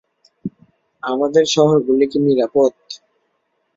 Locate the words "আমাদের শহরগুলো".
1.03-2.03